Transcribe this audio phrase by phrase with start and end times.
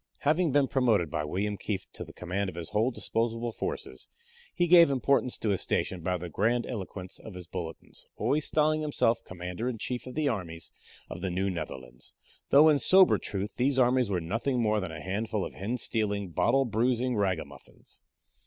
[0.21, 4.07] Having been promoted by William Kieft to the command of his whole disposable forces,
[4.51, 9.23] he gave importance to his station by the grandiloquence of his bulletins, always styling himself
[9.23, 10.71] Commander in Chief of the Armies
[11.07, 12.15] of the New Netherlands,
[12.49, 16.29] though in sober truth these armies were nothing more than a handful of hen stealing,
[16.31, 18.01] bottle bruising ragamuffins.